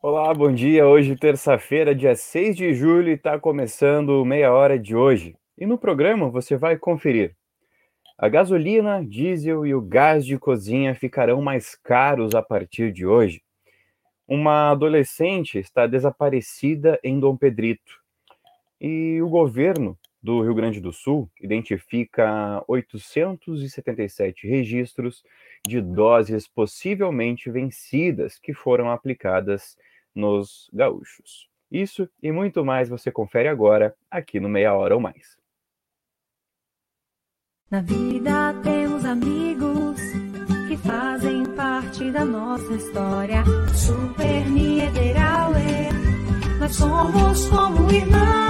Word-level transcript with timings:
Olá, 0.00 0.32
bom 0.32 0.54
dia. 0.54 0.86
Hoje, 0.86 1.16
terça-feira, 1.16 1.92
dia 1.92 2.14
6 2.14 2.56
de 2.56 2.72
julho, 2.72 3.10
está 3.10 3.36
começando 3.36 4.24
meia 4.24 4.52
hora 4.52 4.78
de 4.78 4.94
hoje. 4.94 5.34
E 5.58 5.66
no 5.66 5.76
programa 5.76 6.30
você 6.30 6.56
vai 6.56 6.78
conferir. 6.78 7.34
A 8.16 8.28
gasolina, 8.28 9.04
diesel 9.04 9.66
e 9.66 9.74
o 9.74 9.80
gás 9.80 10.24
de 10.24 10.38
cozinha 10.38 10.94
ficarão 10.94 11.42
mais 11.42 11.74
caros 11.74 12.36
a 12.36 12.40
partir 12.40 12.92
de 12.92 13.04
hoje. 13.04 13.42
Uma 14.24 14.70
adolescente 14.70 15.58
está 15.58 15.84
desaparecida 15.84 17.00
em 17.02 17.18
Dom 17.18 17.36
Pedrito. 17.36 18.00
E 18.80 19.20
o 19.20 19.28
governo 19.28 19.98
do 20.22 20.42
Rio 20.42 20.54
Grande 20.54 20.80
do 20.80 20.92
Sul 20.92 21.28
identifica 21.40 22.62
877 22.68 24.46
registros 24.46 25.24
de 25.66 25.80
doses 25.80 26.46
possivelmente 26.46 27.50
vencidas 27.50 28.38
que 28.38 28.54
foram 28.54 28.92
aplicadas 28.92 29.76
nos 30.14 30.70
gaúchos. 30.72 31.48
Isso 31.70 32.08
e 32.22 32.32
muito 32.32 32.64
mais 32.64 32.88
você 32.88 33.12
confere 33.12 33.48
agora 33.48 33.94
aqui 34.10 34.40
no 34.40 34.48
Meia 34.48 34.74
Hora 34.74 34.94
ou 34.94 35.00
Mais. 35.00 35.36
Na 37.70 37.82
vida 37.82 38.54
temos 38.62 39.04
amigos 39.04 40.00
que 40.66 40.76
fazem 40.78 41.44
parte 41.54 42.10
da 42.10 42.24
nossa 42.24 42.72
história. 42.74 43.44
Super 43.74 44.48
Niederauer, 44.48 45.92
nós 46.58 46.74
somos 46.74 47.46
como 47.48 47.90
irmãos. 47.92 48.47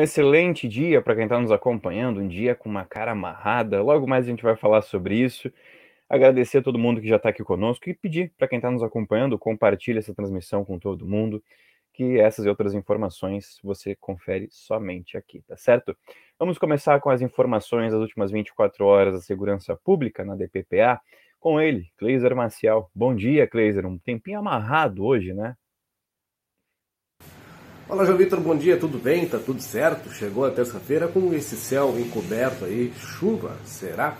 Um 0.00 0.02
excelente 0.02 0.66
dia 0.66 1.02
para 1.02 1.14
quem 1.14 1.24
está 1.24 1.38
nos 1.38 1.52
acompanhando, 1.52 2.22
um 2.22 2.26
dia 2.26 2.54
com 2.54 2.70
uma 2.70 2.86
cara 2.86 3.12
amarrada. 3.12 3.82
Logo 3.82 4.06
mais 4.08 4.24
a 4.24 4.30
gente 4.30 4.42
vai 4.42 4.56
falar 4.56 4.80
sobre 4.80 5.14
isso. 5.14 5.52
Agradecer 6.08 6.56
a 6.56 6.62
todo 6.62 6.78
mundo 6.78 7.02
que 7.02 7.06
já 7.06 7.16
está 7.16 7.28
aqui 7.28 7.44
conosco 7.44 7.86
e 7.86 7.92
pedir 7.92 8.32
para 8.38 8.48
quem 8.48 8.56
está 8.56 8.70
nos 8.70 8.82
acompanhando, 8.82 9.38
compartilhe 9.38 9.98
essa 9.98 10.14
transmissão 10.14 10.64
com 10.64 10.78
todo 10.78 11.06
mundo, 11.06 11.44
que 11.92 12.18
essas 12.18 12.46
e 12.46 12.48
outras 12.48 12.72
informações 12.72 13.60
você 13.62 13.94
confere 13.94 14.48
somente 14.50 15.18
aqui, 15.18 15.42
tá 15.42 15.58
certo? 15.58 15.94
Vamos 16.38 16.56
começar 16.56 16.98
com 16.98 17.10
as 17.10 17.20
informações 17.20 17.92
das 17.92 18.00
últimas 18.00 18.30
24 18.30 18.82
horas 18.86 19.12
da 19.12 19.20
segurança 19.20 19.76
pública 19.76 20.24
na 20.24 20.34
DPPA, 20.34 20.98
com 21.38 21.60
ele, 21.60 21.92
Cleiser 21.98 22.34
Maciel. 22.34 22.90
Bom 22.94 23.14
dia, 23.14 23.46
Cleiser. 23.46 23.84
Um 23.84 23.98
tempinho 23.98 24.38
amarrado 24.38 25.04
hoje, 25.04 25.34
né? 25.34 25.54
Olá, 27.90 28.04
João 28.04 28.16
Vitor, 28.16 28.38
bom 28.38 28.56
dia, 28.56 28.76
tudo 28.76 28.98
bem? 28.98 29.26
Tá 29.26 29.36
tudo 29.36 29.60
certo? 29.60 30.12
Chegou 30.12 30.44
a 30.44 30.50
terça-feira 30.52 31.08
com 31.08 31.34
esse 31.34 31.56
céu 31.56 31.92
encoberto 31.98 32.64
aí, 32.64 32.92
chuva, 32.96 33.56
será? 33.64 34.16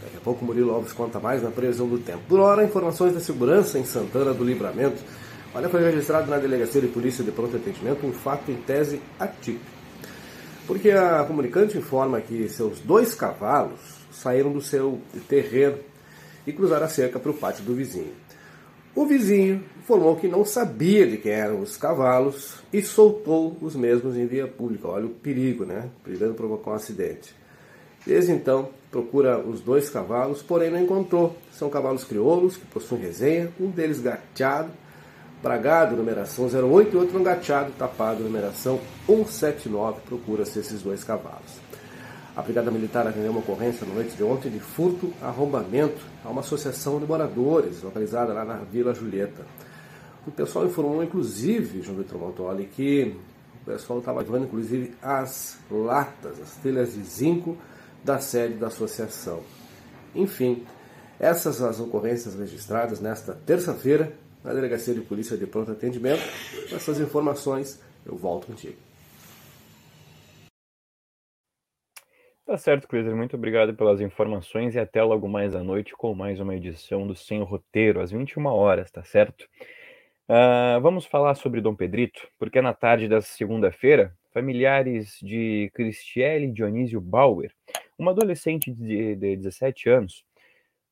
Daqui 0.00 0.18
a 0.18 0.20
pouco 0.20 0.44
o 0.44 0.46
Murilo 0.46 0.70
Alves 0.70 0.92
conta 0.92 1.18
mais 1.18 1.42
na 1.42 1.50
previsão 1.50 1.88
do 1.88 1.98
tempo. 1.98 2.20
Por 2.28 2.38
hora, 2.38 2.62
informações 2.62 3.12
da 3.12 3.18
segurança 3.18 3.76
em 3.76 3.84
Santana 3.84 4.32
do 4.32 4.44
Livramento. 4.44 5.02
Olha, 5.52 5.68
foi 5.68 5.82
registrado 5.82 6.30
na 6.30 6.38
Delegacia 6.38 6.80
de 6.80 6.86
Polícia 6.86 7.24
de 7.24 7.32
Pronto 7.32 7.56
Atendimento 7.56 8.06
um 8.06 8.12
fato 8.12 8.52
em 8.52 8.56
tese 8.58 9.02
atípico. 9.18 9.66
Porque 10.64 10.92
a 10.92 11.24
comunicante 11.24 11.76
informa 11.76 12.20
que 12.20 12.48
seus 12.48 12.78
dois 12.78 13.16
cavalos 13.16 13.80
saíram 14.12 14.52
do 14.52 14.60
seu 14.60 15.00
terreno 15.28 15.76
e 16.46 16.52
cruzaram 16.52 16.86
a 16.86 16.88
cerca 16.88 17.18
para 17.18 17.32
o 17.32 17.34
pátio 17.34 17.64
do 17.64 17.74
vizinho. 17.74 18.12
O 18.94 19.06
vizinho 19.06 19.64
informou 19.82 20.14
que 20.14 20.28
não 20.28 20.44
sabia 20.44 21.04
de 21.06 21.16
quem 21.16 21.32
eram 21.32 21.60
os 21.60 21.76
cavalos 21.76 22.54
e 22.72 22.80
soltou 22.82 23.56
os 23.60 23.74
mesmos 23.74 24.16
em 24.16 24.26
via 24.26 24.46
pública. 24.46 24.86
Olha 24.86 25.06
o 25.06 25.10
perigo, 25.10 25.64
né? 25.64 25.90
Perigando 26.04 26.34
provocar 26.34 26.70
um 26.70 26.74
acidente. 26.74 27.34
Desde 28.06 28.30
então, 28.30 28.68
procura 28.92 29.40
os 29.40 29.60
dois 29.60 29.90
cavalos, 29.90 30.40
porém 30.40 30.70
não 30.70 30.80
encontrou. 30.80 31.36
São 31.52 31.68
cavalos 31.68 32.04
crioulos 32.04 32.56
que 32.56 32.64
possuem 32.66 33.02
resenha, 33.02 33.50
um 33.60 33.70
deles 33.70 34.00
gateado, 34.00 34.70
bragado, 35.42 35.96
numeração 35.96 36.46
08, 36.46 36.94
e 36.94 36.98
outro 36.98 37.20
gateado, 37.20 37.72
tapado, 37.76 38.22
numeração 38.22 38.80
179. 39.06 40.00
Procura-se 40.06 40.60
esses 40.60 40.80
dois 40.80 41.02
cavalos. 41.02 41.60
A 42.36 42.40
Brigada 42.40 42.70
Militar 42.70 43.06
atendeu 43.06 43.32
uma 43.32 43.40
ocorrência 43.40 43.84
na 43.86 43.94
noite 43.94 44.16
de 44.16 44.22
ontem 44.22 44.48
de 44.48 44.60
furto, 44.60 45.12
arrombamento 45.20 46.00
a 46.24 46.30
uma 46.30 46.40
associação 46.40 47.00
de 47.00 47.06
moradores 47.06 47.82
localizada 47.82 48.32
lá 48.32 48.44
na 48.44 48.56
Vila 48.58 48.94
Julieta. 48.94 49.44
O 50.26 50.30
pessoal 50.30 50.66
informou, 50.66 51.02
inclusive, 51.02 51.82
João 51.82 51.98
Vitor 51.98 52.18
Montoli, 52.18 52.66
que 52.66 53.16
o 53.62 53.64
pessoal 53.64 53.98
estava 53.98 54.20
levando, 54.20 54.44
inclusive, 54.44 54.94
as 55.02 55.58
latas, 55.68 56.40
as 56.40 56.56
telhas 56.56 56.94
de 56.94 57.02
zinco 57.02 57.56
da 58.04 58.18
sede 58.20 58.54
da 58.54 58.68
associação. 58.68 59.42
Enfim, 60.14 60.64
essas 61.18 61.60
as 61.60 61.80
ocorrências 61.80 62.34
registradas 62.34 63.00
nesta 63.00 63.34
terça-feira 63.34 64.12
na 64.44 64.52
Delegacia 64.52 64.94
de 64.94 65.00
Polícia 65.00 65.36
de 65.36 65.46
Pronto 65.46 65.72
Atendimento. 65.72 66.22
Com 66.68 66.76
essas 66.76 67.00
informações, 67.00 67.82
eu 68.06 68.16
volto 68.16 68.46
contigo. 68.46 68.76
Tá 72.44 72.56
certo, 72.58 72.86
Cleiser. 72.86 73.14
Muito 73.16 73.36
obrigado 73.36 73.74
pelas 73.74 74.00
informações 74.00 74.74
e 74.74 74.78
até 74.78 75.02
logo 75.02 75.28
mais 75.28 75.54
à 75.54 75.62
noite 75.62 75.94
com 75.96 76.14
mais 76.14 76.38
uma 76.38 76.54
edição 76.54 77.06
do 77.06 77.14
Sem 77.14 77.42
Roteiro, 77.42 78.00
às 78.00 78.10
21 78.10 78.46
horas, 78.46 78.90
tá 78.90 79.02
certo? 79.02 79.48
Uh, 80.28 80.80
vamos 80.80 81.04
falar 81.04 81.34
sobre 81.34 81.60
Dom 81.60 81.74
Pedrito, 81.74 82.28
porque 82.38 82.62
na 82.62 82.72
tarde 82.72 83.08
dessa 83.08 83.26
segunda-feira, 83.26 84.16
familiares 84.32 85.18
de 85.20 85.70
Cristiele 85.74 86.46
Dionísio 86.46 87.00
Bauer, 87.00 87.52
uma 87.98 88.12
adolescente 88.12 88.70
de, 88.70 89.16
de 89.16 89.36
17 89.36 89.90
anos, 89.90 90.24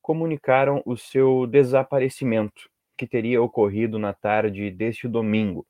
comunicaram 0.03 0.83
o 0.85 0.97
seu 0.97 1.47
desaparecimento, 1.47 2.69
que 2.97 3.07
teria 3.07 3.41
ocorrido 3.41 3.99
na 3.99 4.13
tarde 4.13 4.71
deste 4.71 5.07
domingo. 5.07 5.65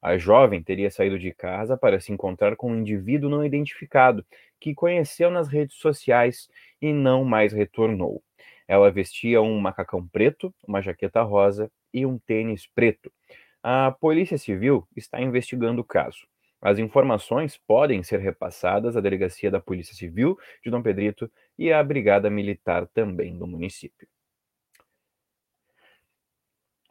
A 0.00 0.18
jovem 0.18 0.62
teria 0.62 0.90
saído 0.90 1.18
de 1.18 1.32
casa 1.32 1.76
para 1.76 1.98
se 1.98 2.12
encontrar 2.12 2.56
com 2.56 2.70
um 2.70 2.78
indivíduo 2.78 3.30
não 3.30 3.44
identificado, 3.44 4.24
que 4.60 4.74
conheceu 4.74 5.30
nas 5.30 5.48
redes 5.48 5.76
sociais 5.76 6.48
e 6.80 6.92
não 6.92 7.24
mais 7.24 7.52
retornou. 7.52 8.22
Ela 8.68 8.90
vestia 8.90 9.40
um 9.40 9.58
macacão 9.58 10.06
preto, 10.06 10.54
uma 10.66 10.82
jaqueta 10.82 11.22
rosa 11.22 11.70
e 11.92 12.04
um 12.06 12.18
tênis 12.18 12.66
preto. 12.66 13.12
A 13.62 13.90
Polícia 13.90 14.38
Civil 14.38 14.86
está 14.96 15.20
investigando 15.20 15.80
o 15.80 15.84
caso. 15.84 16.26
As 16.60 16.78
informações 16.78 17.56
podem 17.56 18.02
ser 18.02 18.18
repassadas 18.18 18.96
à 18.96 19.00
Delegacia 19.00 19.50
da 19.50 19.60
Polícia 19.60 19.94
Civil 19.94 20.38
de 20.62 20.70
Dom 20.70 20.82
Pedrito 20.82 21.30
e 21.56 21.72
à 21.72 21.82
Brigada 21.82 22.28
Militar 22.28 22.86
também 22.88 23.36
do 23.38 23.46
município. 23.46 24.08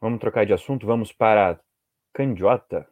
Vamos 0.00 0.20
trocar 0.20 0.46
de 0.46 0.52
assunto, 0.52 0.86
vamos 0.86 1.12
para 1.12 1.60
Candiota, 2.14 2.88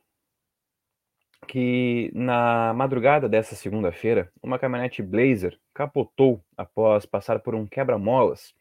que 1.46 2.10
na 2.12 2.74
madrugada 2.74 3.28
dessa 3.28 3.54
segunda-feira, 3.54 4.30
uma 4.42 4.58
caminhonete 4.58 5.02
Blazer 5.02 5.58
capotou 5.72 6.44
após 6.56 7.06
passar 7.06 7.38
por 7.40 7.54
um 7.54 7.66
quebra-molas 7.66 8.54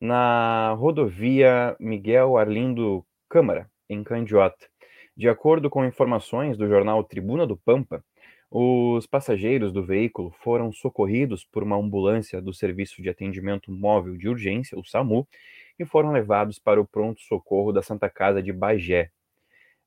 na 0.00 0.72
rodovia 0.78 1.76
Miguel 1.78 2.36
Arlindo 2.36 3.04
Câmara, 3.28 3.70
em 3.88 4.02
Candiota. 4.02 4.66
De 5.16 5.28
acordo 5.28 5.68
com 5.68 5.84
informações 5.84 6.56
do 6.56 6.66
jornal 6.66 7.04
Tribuna 7.04 7.46
do 7.46 7.56
Pampa, 7.56 8.02
os 8.50 9.06
passageiros 9.06 9.72
do 9.72 9.84
veículo 9.84 10.30
foram 10.42 10.72
socorridos 10.72 11.44
por 11.44 11.62
uma 11.62 11.76
ambulância 11.76 12.40
do 12.40 12.52
Serviço 12.52 13.02
de 13.02 13.08
Atendimento 13.10 13.70
Móvel 13.70 14.16
de 14.16 14.28
Urgência, 14.28 14.78
o 14.78 14.84
SAMU, 14.84 15.28
e 15.78 15.84
foram 15.84 16.12
levados 16.12 16.58
para 16.58 16.80
o 16.80 16.86
pronto-socorro 16.86 17.72
da 17.72 17.82
Santa 17.82 18.08
Casa 18.08 18.42
de 18.42 18.52
Bagé, 18.52 19.10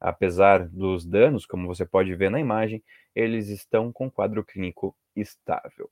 Apesar 0.03 0.67
dos 0.67 1.05
danos, 1.05 1.45
como 1.45 1.65
você 1.65 1.85
pode 1.85 2.13
ver 2.13 2.29
na 2.29 2.37
imagem, 2.37 2.83
eles 3.15 3.47
estão 3.47 3.89
com 3.89 4.11
quadro 4.11 4.43
clínico 4.43 4.93
estável. 5.15 5.89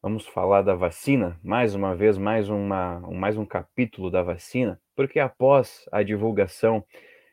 Vamos 0.00 0.28
falar 0.28 0.62
da 0.62 0.76
vacina, 0.76 1.36
mais 1.42 1.74
uma 1.74 1.92
vez, 1.92 2.16
mais, 2.16 2.48
uma, 2.48 3.00
mais 3.10 3.36
um 3.36 3.44
capítulo 3.44 4.08
da 4.12 4.22
vacina, 4.22 4.80
porque 4.94 5.18
após 5.18 5.88
a 5.90 6.04
divulgação 6.04 6.84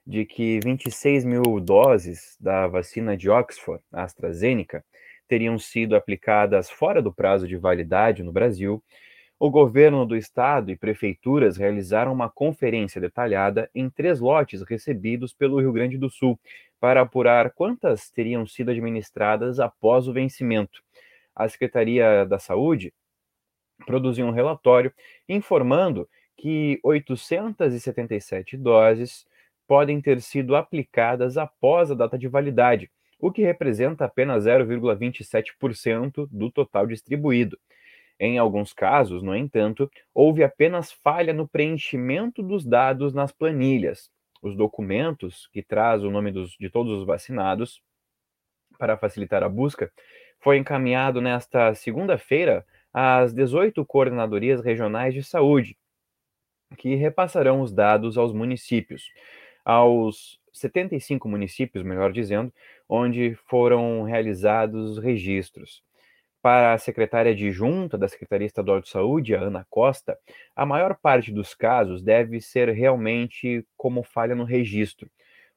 de 0.05 0.25
que 0.25 0.59
26 0.63 1.25
mil 1.25 1.59
doses 1.61 2.35
da 2.39 2.65
vacina 2.65 3.15
de 3.15 3.29
Oxford, 3.29 3.83
AstraZeneca, 3.93 4.83
teriam 5.27 5.59
sido 5.59 5.95
aplicadas 5.95 6.67
fora 6.67 7.03
do 7.03 7.13
prazo 7.13 7.47
de 7.47 7.55
validade 7.55 8.23
no 8.23 8.31
Brasil, 8.31 8.83
o 9.39 9.51
governo 9.51 10.03
do 10.03 10.17
estado 10.17 10.71
e 10.71 10.75
prefeituras 10.75 11.57
realizaram 11.57 12.11
uma 12.11 12.31
conferência 12.31 12.99
detalhada 12.99 13.69
em 13.75 13.91
três 13.91 14.19
lotes 14.19 14.63
recebidos 14.63 15.35
pelo 15.35 15.59
Rio 15.59 15.71
Grande 15.71 15.99
do 15.99 16.09
Sul 16.09 16.39
para 16.79 17.01
apurar 17.01 17.51
quantas 17.51 18.09
teriam 18.09 18.47
sido 18.47 18.71
administradas 18.71 19.59
após 19.59 20.07
o 20.07 20.13
vencimento. 20.13 20.84
A 21.35 21.47
Secretaria 21.49 22.25
da 22.25 22.39
Saúde 22.39 22.93
produziu 23.85 24.25
um 24.25 24.31
relatório 24.31 24.93
informando 25.27 26.07
que 26.37 26.79
877 26.83 28.57
doses 28.57 29.25
podem 29.67 29.99
ter 30.01 30.21
sido 30.21 30.55
aplicadas 30.55 31.37
após 31.37 31.91
a 31.91 31.95
data 31.95 32.17
de 32.17 32.27
validade, 32.27 32.89
o 33.19 33.31
que 33.31 33.41
representa 33.41 34.05
apenas 34.05 34.45
0,27% 34.45 36.27
do 36.31 36.51
total 36.51 36.85
distribuído. 36.85 37.57
Em 38.19 38.37
alguns 38.37 38.71
casos, 38.73 39.21
no 39.21 39.35
entanto, 39.35 39.91
houve 40.13 40.43
apenas 40.43 40.91
falha 40.91 41.33
no 41.33 41.47
preenchimento 41.47 42.41
dos 42.41 42.65
dados 42.65 43.13
nas 43.13 43.31
planilhas. 43.31 44.09
Os 44.41 44.55
documentos, 44.55 45.49
que 45.51 45.61
traz 45.61 46.03
o 46.03 46.11
nome 46.11 46.31
dos, 46.31 46.55
de 46.57 46.69
todos 46.69 46.93
os 46.93 47.05
vacinados, 47.05 47.81
para 48.77 48.97
facilitar 48.97 49.43
a 49.43 49.49
busca, 49.49 49.91
foi 50.45 50.59
encaminhado 50.59 51.21
nesta 51.21 51.73
segunda-feira 51.73 52.63
às 52.93 53.33
18 53.33 53.83
coordenadorias 53.83 54.61
regionais 54.61 55.11
de 55.11 55.23
saúde, 55.23 55.75
que 56.77 56.93
repassarão 56.93 57.61
os 57.61 57.73
dados 57.73 58.15
aos 58.15 58.31
municípios. 58.31 59.11
Aos 59.65 60.39
75 60.53 61.27
municípios, 61.27 61.83
melhor 61.83 62.11
dizendo, 62.11 62.53
onde 62.87 63.33
foram 63.47 64.03
realizados 64.03 64.99
registros. 64.99 65.83
Para 66.43 66.73
a 66.73 66.77
secretária 66.77 67.31
adjunta 67.31 67.97
da 67.97 68.07
Secretaria 68.07 68.45
Estadual 68.45 68.81
de 68.81 68.87
Saúde, 68.87 69.35
a 69.35 69.41
Ana 69.41 69.65
Costa, 69.67 70.15
a 70.55 70.63
maior 70.63 70.95
parte 71.01 71.31
dos 71.31 71.55
casos 71.55 72.03
deve 72.03 72.39
ser 72.39 72.69
realmente 72.69 73.65
como 73.75 74.03
falha 74.03 74.35
no 74.35 74.43
registro, 74.43 75.09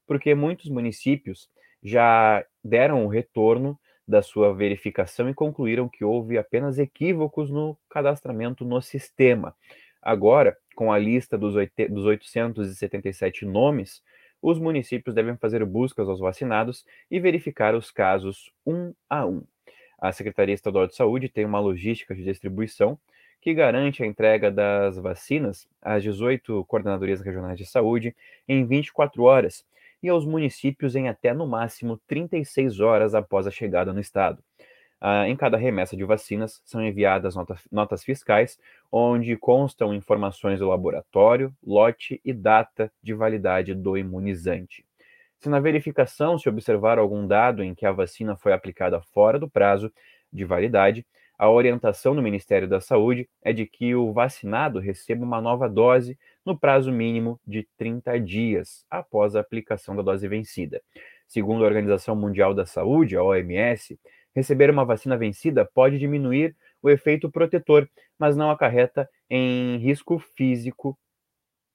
porque 0.06 0.34
muitos 0.34 0.70
municípios 0.70 1.50
já 1.82 2.42
deram 2.64 3.04
o 3.04 3.08
retorno 3.08 3.78
da 4.08 4.22
sua 4.22 4.54
verificação 4.54 5.28
e 5.28 5.34
concluíram 5.34 5.86
que 5.86 6.02
houve 6.02 6.38
apenas 6.38 6.78
equívocos 6.78 7.50
no 7.50 7.76
cadastramento 7.90 8.64
no 8.64 8.80
sistema. 8.80 9.54
Agora, 10.00 10.56
com 10.74 10.90
a 10.90 10.98
lista 10.98 11.36
dos 11.36 11.54
877 11.54 13.44
nomes, 13.44 14.02
os 14.40 14.58
municípios 14.58 15.14
devem 15.14 15.36
fazer 15.36 15.62
buscas 15.66 16.08
aos 16.08 16.20
vacinados 16.20 16.86
e 17.10 17.20
verificar 17.20 17.74
os 17.74 17.90
casos 17.90 18.50
um 18.64 18.94
a 19.10 19.26
um. 19.26 19.42
A 20.00 20.10
Secretaria 20.12 20.54
Estadual 20.54 20.86
de 20.86 20.94
Saúde 20.94 21.28
tem 21.28 21.44
uma 21.44 21.60
logística 21.60 22.14
de 22.14 22.24
distribuição 22.24 22.98
que 23.42 23.52
garante 23.52 24.02
a 24.02 24.06
entrega 24.06 24.50
das 24.50 24.96
vacinas 24.96 25.68
às 25.82 26.02
18 26.02 26.64
coordenadorias 26.64 27.20
regionais 27.20 27.58
de 27.58 27.66
saúde 27.66 28.16
em 28.48 28.64
24 28.64 29.22
horas 29.22 29.66
e 30.02 30.08
aos 30.08 30.24
municípios 30.24 30.94
em 30.96 31.08
até 31.08 31.32
no 31.32 31.46
máximo 31.46 31.98
36 32.06 32.80
horas 32.80 33.14
após 33.14 33.46
a 33.46 33.50
chegada 33.50 33.92
no 33.92 34.00
estado. 34.00 34.42
Ah, 35.00 35.28
em 35.28 35.36
cada 35.36 35.56
remessa 35.56 35.96
de 35.96 36.04
vacinas 36.04 36.60
são 36.64 36.84
enviadas 36.84 37.36
nota, 37.36 37.56
notas 37.70 38.02
fiscais, 38.02 38.58
onde 38.90 39.36
constam 39.36 39.94
informações 39.94 40.58
do 40.58 40.68
laboratório, 40.68 41.54
lote 41.64 42.20
e 42.24 42.32
data 42.32 42.92
de 43.00 43.14
validade 43.14 43.74
do 43.74 43.96
imunizante. 43.96 44.84
Se 45.38 45.48
na 45.48 45.60
verificação 45.60 46.36
se 46.36 46.48
observar 46.48 46.98
algum 46.98 47.26
dado 47.26 47.62
em 47.62 47.74
que 47.74 47.86
a 47.86 47.92
vacina 47.92 48.36
foi 48.36 48.52
aplicada 48.52 49.00
fora 49.00 49.38
do 49.38 49.48
prazo 49.48 49.92
de 50.32 50.44
validade, 50.44 51.06
a 51.38 51.48
orientação 51.48 52.16
do 52.16 52.22
Ministério 52.22 52.66
da 52.66 52.80
Saúde 52.80 53.28
é 53.42 53.52
de 53.52 53.64
que 53.64 53.94
o 53.94 54.12
vacinado 54.12 54.80
receba 54.80 55.24
uma 55.24 55.40
nova 55.40 55.68
dose 55.68 56.18
no 56.44 56.58
prazo 56.58 56.90
mínimo 56.90 57.40
de 57.46 57.66
30 57.76 58.18
dias 58.18 58.84
após 58.90 59.36
a 59.36 59.40
aplicação 59.40 59.94
da 59.94 60.02
dose 60.02 60.26
vencida. 60.26 60.82
Segundo 61.28 61.62
a 61.62 61.66
Organização 61.68 62.16
Mundial 62.16 62.52
da 62.54 62.66
Saúde, 62.66 63.16
a 63.16 63.22
OMS, 63.22 63.98
receber 64.34 64.68
uma 64.68 64.84
vacina 64.84 65.16
vencida 65.16 65.64
pode 65.64 65.98
diminuir 65.98 66.56
o 66.82 66.90
efeito 66.90 67.30
protetor, 67.30 67.88
mas 68.18 68.36
não 68.36 68.50
acarreta 68.50 69.08
em 69.30 69.76
risco 69.78 70.18
físico 70.18 70.98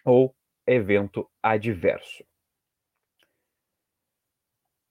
ou 0.03 0.35
evento 0.67 1.29
adverso. 1.41 2.25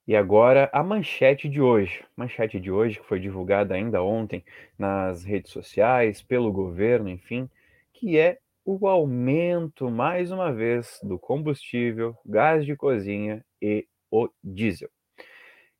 E 0.06 0.16
agora 0.16 0.69
a 0.72 0.82
manchete 0.82 1.49
de 1.49 1.60
hoje. 1.60 2.04
Manchete 2.16 2.58
de 2.58 2.72
hoje 2.72 2.99
que 2.99 3.06
foi 3.06 3.20
divulgada 3.20 3.75
ainda 3.75 4.02
ontem 4.02 4.44
nas 4.76 5.22
redes 5.22 5.52
sociais, 5.52 6.20
pelo 6.20 6.50
governo, 6.50 7.08
enfim, 7.08 7.49
que 7.93 8.19
é 8.19 8.38
o 8.64 8.88
aumento, 8.88 9.88
mais 9.90 10.32
uma 10.32 10.52
vez, 10.52 10.99
do 11.04 11.19
combustível, 11.19 12.16
gás 12.26 12.66
de 12.66 12.75
cozinha 12.75 13.44
e 13.60 13.87
o 14.10 14.28
diesel. 14.43 14.90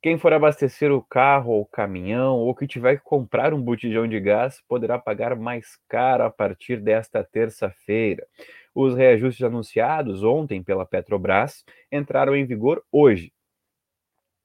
Quem 0.01 0.17
for 0.17 0.31
abastecer 0.31 0.91
o 0.91 1.01
carro 1.01 1.51
ou 1.51 1.65
caminhão 1.65 2.37
ou 2.37 2.55
que 2.55 2.65
tiver 2.65 2.97
que 2.97 3.03
comprar 3.03 3.53
um 3.53 3.61
botijão 3.61 4.07
de 4.07 4.19
gás 4.21 4.61
poderá 4.69 4.97
pagar 4.97 5.35
mais 5.35 5.77
caro 5.89 6.23
a 6.23 6.29
partir 6.29 6.79
desta 6.79 7.23
terça-feira. 7.25 8.25
Os 8.73 8.95
reajustes 8.95 9.45
anunciados 9.45 10.23
ontem 10.23 10.63
pela 10.63 10.85
Petrobras 10.85 11.63
entraram 11.91 12.35
em 12.35 12.45
vigor 12.45 12.83
hoje, 12.91 13.32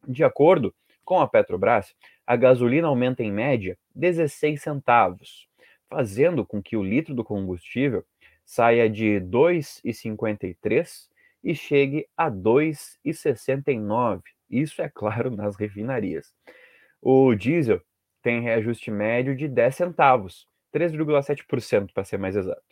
de 0.06 0.24
acordo 0.24 0.74
com 1.04 1.20
a 1.20 1.28
Petrobras, 1.28 1.94
a 2.26 2.36
gasolina 2.36 2.88
aumenta 2.88 3.22
em 3.22 3.32
média 3.32 3.78
16 3.94 4.60
centavos, 4.60 5.48
fazendo 5.88 6.44
com 6.44 6.62
que 6.62 6.76
o 6.76 6.82
litro 6.82 7.14
do 7.14 7.24
combustível 7.24 8.04
saia 8.44 8.88
de 8.88 9.20
2,53 9.20 11.08
e 11.42 11.54
chegue 11.54 12.06
a 12.17 12.31
2,69. 12.31 14.22
Isso 14.50 14.82
é 14.82 14.88
claro 14.88 15.31
nas 15.31 15.56
refinarias. 15.56 16.34
O 17.00 17.34
diesel 17.34 17.81
tem 18.22 18.40
reajuste 18.43 18.90
médio 18.90 19.36
de 19.36 19.48
10 19.48 19.76
centavos, 19.76 20.46
3,7% 20.74 21.93
para 21.93 22.05
ser 22.05 22.19
mais 22.19 22.36
exato, 22.36 22.62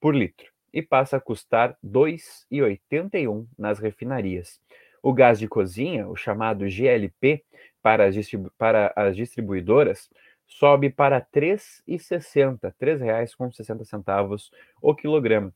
por 0.00 0.14
litro, 0.14 0.50
e 0.72 0.82
passa 0.82 1.16
a 1.16 1.20
custar 1.20 1.76
2,81 1.84 3.46
nas 3.56 3.78
refinarias. 3.78 4.60
O 5.04 5.12
gás 5.12 5.38
de 5.38 5.46
cozinha, 5.46 6.08
o 6.08 6.16
chamado 6.16 6.66
GLP, 6.66 7.44
para 7.82 8.06
as, 8.06 8.16
para 8.56 8.90
as 8.96 9.14
distribuidoras, 9.14 10.08
sobe 10.46 10.88
para 10.88 11.18
R$ 11.18 11.26
3,60, 11.30 12.58
R$ 12.62 12.72
3,60 12.80 14.50
o 14.80 14.94
quilograma, 14.94 15.52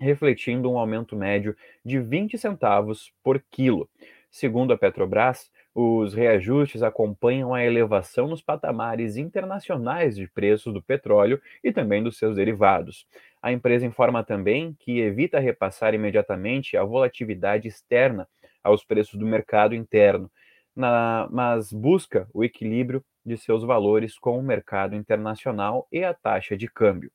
refletindo 0.00 0.68
um 0.68 0.80
aumento 0.80 1.14
médio 1.14 1.56
de 1.84 2.00
20 2.00 2.36
centavos 2.36 3.12
por 3.22 3.40
quilo. 3.52 3.88
Segundo 4.32 4.72
a 4.72 4.76
Petrobras, 4.76 5.48
os 5.72 6.12
reajustes 6.12 6.82
acompanham 6.82 7.54
a 7.54 7.64
elevação 7.64 8.26
nos 8.26 8.42
patamares 8.42 9.16
internacionais 9.16 10.16
de 10.16 10.26
preços 10.26 10.74
do 10.74 10.82
petróleo 10.82 11.40
e 11.62 11.70
também 11.70 12.02
dos 12.02 12.18
seus 12.18 12.34
derivados. 12.34 13.06
A 13.40 13.52
empresa 13.52 13.86
informa 13.86 14.24
também 14.24 14.74
que 14.80 14.98
evita 14.98 15.38
repassar 15.38 15.94
imediatamente 15.94 16.76
a 16.76 16.82
volatilidade 16.82 17.68
externa 17.68 18.26
aos 18.66 18.84
preços 18.84 19.18
do 19.18 19.24
mercado 19.24 19.74
interno, 19.74 20.30
na, 20.74 21.28
mas 21.30 21.72
busca 21.72 22.28
o 22.34 22.44
equilíbrio 22.44 23.02
de 23.24 23.36
seus 23.36 23.62
valores 23.62 24.18
com 24.18 24.38
o 24.38 24.42
mercado 24.42 24.94
internacional 24.94 25.86
e 25.90 26.04
a 26.04 26.12
taxa 26.12 26.56
de 26.56 26.68
câmbio. 26.68 27.10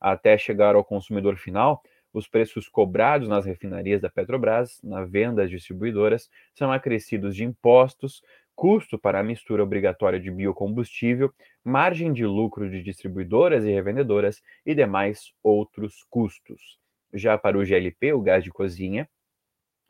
Até 0.00 0.36
chegar 0.36 0.74
ao 0.74 0.84
consumidor 0.84 1.36
final, 1.36 1.82
os 2.12 2.28
preços 2.28 2.68
cobrados 2.68 3.28
nas 3.28 3.46
refinarias 3.46 4.00
da 4.00 4.10
Petrobras, 4.10 4.80
na 4.82 5.04
venda 5.04 5.44
às 5.44 5.50
distribuidoras, 5.50 6.28
são 6.54 6.72
acrescidos 6.72 7.34
de 7.36 7.44
impostos, 7.44 8.22
custo 8.56 8.98
para 8.98 9.20
a 9.20 9.22
mistura 9.22 9.62
obrigatória 9.62 10.18
de 10.18 10.30
biocombustível, 10.30 11.32
margem 11.64 12.12
de 12.12 12.26
lucro 12.26 12.68
de 12.68 12.82
distribuidoras 12.82 13.64
e 13.64 13.70
revendedoras 13.70 14.42
e 14.66 14.74
demais 14.74 15.32
outros 15.42 16.04
custos. 16.10 16.78
Já 17.14 17.38
para 17.38 17.56
o 17.56 17.64
GLP, 17.64 18.12
o 18.12 18.20
gás 18.20 18.42
de 18.42 18.50
cozinha, 18.50 19.08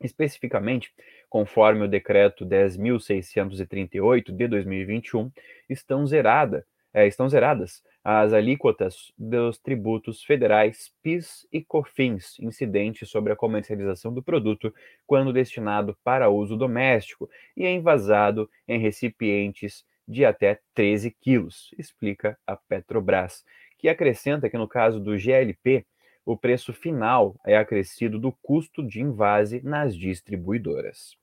Especificamente, 0.00 0.92
conforme 1.28 1.84
o 1.84 1.88
decreto 1.88 2.46
10.638 2.46 4.32
de 4.32 4.48
2021, 4.48 5.30
estão, 5.68 6.06
zerada, 6.06 6.64
é, 6.94 7.06
estão 7.06 7.28
zeradas 7.28 7.82
as 8.02 8.32
alíquotas 8.32 9.12
dos 9.18 9.58
tributos 9.58 10.22
federais 10.22 10.90
PIS 11.02 11.46
e 11.52 11.62
COFINS 11.62 12.38
incidentes 12.38 13.10
sobre 13.10 13.32
a 13.32 13.36
comercialização 13.36 14.14
do 14.14 14.22
produto 14.22 14.72
quando 15.06 15.32
destinado 15.32 15.94
para 16.02 16.30
uso 16.30 16.56
doméstico 16.56 17.28
e 17.56 17.66
envasado 17.66 18.48
em 18.66 18.78
recipientes 18.78 19.84
de 20.08 20.24
até 20.24 20.58
13 20.74 21.10
quilos, 21.20 21.68
explica 21.76 22.38
a 22.46 22.56
Petrobras, 22.56 23.44
que 23.76 23.90
acrescenta 23.90 24.48
que 24.48 24.56
no 24.56 24.66
caso 24.66 24.98
do 24.98 25.18
GLP, 25.18 25.84
o 26.28 26.36
preço 26.36 26.74
final 26.74 27.40
é 27.42 27.56
acrescido 27.56 28.18
do 28.18 28.30
custo 28.30 28.86
de 28.86 29.00
invase 29.00 29.62
nas 29.62 29.96
distribuidoras. 29.96 31.16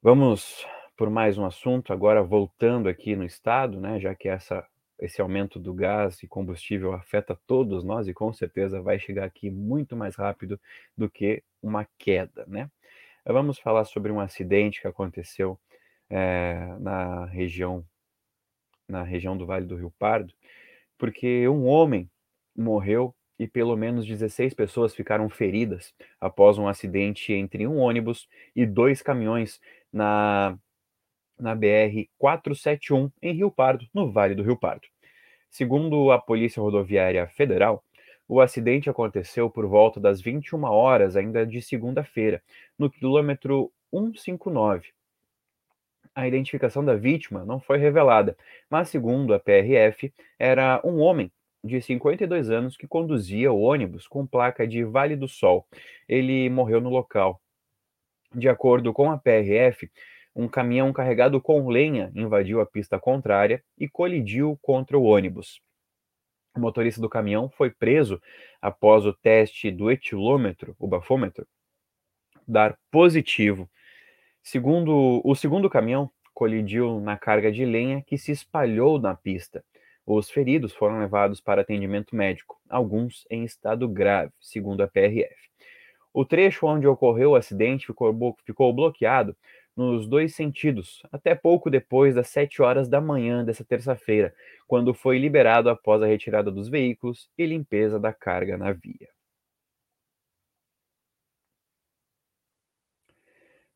Vamos 0.00 0.66
por 0.96 1.10
mais 1.10 1.36
um 1.36 1.44
assunto, 1.44 1.92
agora 1.92 2.22
voltando 2.22 2.88
aqui 2.88 3.14
no 3.14 3.24
estado, 3.24 3.78
né, 3.78 4.00
já 4.00 4.14
que 4.14 4.26
essa, 4.26 4.66
esse 4.98 5.20
aumento 5.20 5.58
do 5.58 5.74
gás 5.74 6.22
e 6.22 6.26
combustível 6.26 6.94
afeta 6.94 7.38
todos 7.46 7.84
nós 7.84 8.08
e 8.08 8.14
com 8.14 8.32
certeza 8.32 8.80
vai 8.80 8.98
chegar 8.98 9.26
aqui 9.26 9.50
muito 9.50 9.94
mais 9.94 10.16
rápido 10.16 10.58
do 10.96 11.10
que 11.10 11.42
uma 11.60 11.86
queda, 11.98 12.46
né? 12.46 12.70
Vamos 13.26 13.58
falar 13.58 13.84
sobre 13.84 14.10
um 14.12 14.20
acidente 14.20 14.80
que 14.80 14.88
aconteceu 14.88 15.60
é, 16.08 16.74
na 16.80 17.26
região 17.26 17.84
na 18.88 19.02
região 19.02 19.36
do 19.36 19.44
Vale 19.44 19.66
do 19.66 19.76
Rio 19.76 19.92
Pardo, 19.98 20.32
porque 20.96 21.46
um 21.48 21.66
homem 21.66 22.08
morreu 22.56 23.14
e 23.38 23.48
pelo 23.48 23.76
menos 23.76 24.06
16 24.06 24.54
pessoas 24.54 24.94
ficaram 24.94 25.28
feridas 25.28 25.92
após 26.20 26.56
um 26.58 26.68
acidente 26.68 27.32
entre 27.32 27.66
um 27.66 27.78
ônibus 27.78 28.28
e 28.54 28.64
dois 28.64 29.02
caminhões 29.02 29.60
na, 29.92 30.56
na 31.38 31.54
BR 31.54 32.08
471 32.18 33.10
em 33.20 33.32
Rio 33.32 33.50
Pardo, 33.50 33.86
no 33.92 34.10
Vale 34.10 34.34
do 34.34 34.42
Rio 34.42 34.56
Pardo. 34.56 34.86
Segundo 35.50 36.10
a 36.10 36.18
Polícia 36.18 36.62
Rodoviária 36.62 37.26
Federal, 37.28 37.84
o 38.26 38.40
acidente 38.40 38.88
aconteceu 38.88 39.50
por 39.50 39.66
volta 39.66 40.00
das 40.00 40.20
21 40.20 40.64
horas, 40.64 41.14
ainda 41.16 41.46
de 41.46 41.60
segunda-feira, 41.60 42.42
no 42.78 42.90
quilômetro 42.90 43.70
159. 43.90 44.88
A 46.14 46.26
identificação 46.26 46.84
da 46.84 46.96
vítima 46.96 47.44
não 47.44 47.60
foi 47.60 47.78
revelada, 47.78 48.36
mas, 48.70 48.88
segundo 48.88 49.34
a 49.34 49.38
PRF, 49.38 50.12
era 50.38 50.80
um 50.84 51.00
homem 51.00 51.30
de 51.64 51.80
52 51.80 52.50
anos 52.50 52.76
que 52.76 52.86
conduzia 52.86 53.50
o 53.50 53.62
ônibus 53.62 54.06
com 54.06 54.26
placa 54.26 54.68
de 54.68 54.84
Vale 54.84 55.16
do 55.16 55.26
Sol. 55.26 55.66
Ele 56.06 56.50
morreu 56.50 56.78
no 56.78 56.90
local. 56.90 57.40
De 58.34 58.48
acordo 58.48 58.92
com 58.92 59.10
a 59.10 59.16
PRF, 59.16 59.90
um 60.36 60.46
caminhão 60.46 60.92
carregado 60.92 61.40
com 61.40 61.68
lenha 61.68 62.12
invadiu 62.14 62.60
a 62.60 62.66
pista 62.66 62.98
contrária 62.98 63.64
e 63.78 63.88
colidiu 63.88 64.58
contra 64.60 64.98
o 64.98 65.04
ônibus. 65.04 65.62
O 66.54 66.60
motorista 66.60 67.00
do 67.00 67.08
caminhão 67.08 67.48
foi 67.48 67.70
preso 67.70 68.20
após 68.60 69.06
o 69.06 69.12
teste 69.12 69.70
do 69.70 69.90
etilômetro, 69.90 70.76
o 70.78 70.86
bafômetro, 70.86 71.46
dar 72.46 72.78
positivo. 72.90 73.70
Segundo 74.42 75.22
o 75.24 75.34
segundo 75.34 75.70
caminhão, 75.70 76.10
colidiu 76.34 77.00
na 77.00 77.16
carga 77.16 77.50
de 77.50 77.64
lenha 77.64 78.02
que 78.02 78.18
se 78.18 78.32
espalhou 78.32 79.00
na 79.00 79.14
pista. 79.14 79.64
Os 80.06 80.30
feridos 80.30 80.74
foram 80.74 80.98
levados 80.98 81.40
para 81.40 81.62
atendimento 81.62 82.14
médico, 82.14 82.60
alguns 82.68 83.26
em 83.30 83.44
estado 83.44 83.88
grave, 83.88 84.32
segundo 84.40 84.82
a 84.82 84.88
PRF. 84.88 85.34
O 86.12 86.24
trecho 86.24 86.66
onde 86.66 86.86
ocorreu 86.86 87.30
o 87.30 87.36
acidente 87.36 87.86
ficou, 87.86 88.36
ficou 88.44 88.72
bloqueado 88.72 89.36
nos 89.76 90.06
dois 90.06 90.34
sentidos, 90.34 91.02
até 91.10 91.34
pouco 91.34 91.70
depois 91.70 92.14
das 92.14 92.28
7 92.28 92.62
horas 92.62 92.88
da 92.88 93.00
manhã 93.00 93.44
dessa 93.44 93.64
terça-feira, 93.64 94.34
quando 94.66 94.94
foi 94.94 95.18
liberado 95.18 95.68
após 95.68 96.02
a 96.02 96.06
retirada 96.06 96.50
dos 96.50 96.68
veículos 96.68 97.28
e 97.36 97.46
limpeza 97.46 97.98
da 97.98 98.12
carga 98.12 98.56
na 98.56 98.72
via. 98.72 99.08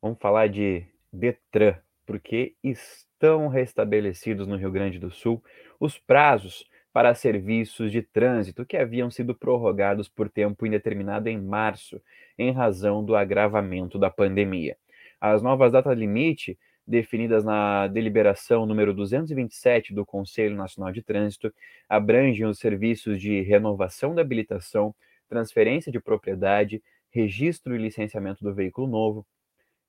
Vamos 0.01 0.19
falar 0.19 0.47
de 0.47 0.85
Detran, 1.11 1.75
porque 2.09 2.55
estão 2.63 3.47
restabelecidos 3.49 4.47
no 4.47 4.55
Rio 4.55 4.71
Grande 4.71 4.97
do 4.97 5.11
Sul 5.11 5.43
os 5.79 5.99
prazos 5.99 6.67
para 6.91 7.13
serviços 7.13 7.91
de 7.91 8.01
trânsito 8.01 8.65
que 8.65 8.75
haviam 8.75 9.11
sido 9.11 9.35
prorrogados 9.35 10.09
por 10.09 10.27
tempo 10.27 10.65
indeterminado 10.65 11.29
em 11.29 11.39
março, 11.39 12.01
em 12.35 12.51
razão 12.51 13.05
do 13.05 13.15
agravamento 13.15 13.99
da 13.99 14.09
pandemia. 14.09 14.75
As 15.21 15.43
novas 15.43 15.71
datas 15.71 15.95
limite, 15.95 16.57
definidas 16.85 17.43
na 17.43 17.85
deliberação 17.85 18.65
número 18.65 18.91
227 18.91 19.93
do 19.93 20.03
Conselho 20.03 20.55
Nacional 20.55 20.91
de 20.91 21.03
Trânsito, 21.03 21.53
abrangem 21.87 22.47
os 22.47 22.57
serviços 22.57 23.21
de 23.21 23.41
renovação 23.41 24.15
da 24.15 24.23
habilitação, 24.23 24.95
transferência 25.29 25.91
de 25.91 25.99
propriedade, 25.99 26.81
registro 27.11 27.75
e 27.75 27.77
licenciamento 27.77 28.43
do 28.43 28.51
veículo 28.51 28.87
novo, 28.87 29.27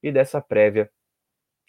e 0.02 0.12
dessa 0.12 0.38
prévia 0.38 0.90